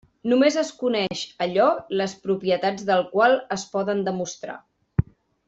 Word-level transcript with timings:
Només 0.31 0.55
es 0.61 0.69
coneix 0.77 1.21
allò 1.45 1.67
les 2.01 2.15
propietats 2.23 2.89
del 2.89 3.05
qual 3.13 3.37
es 3.59 3.67
poden 3.77 4.03
demostrar. 4.09 4.59